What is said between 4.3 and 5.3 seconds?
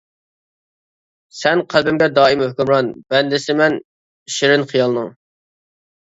شېرىن خىيالنىڭ.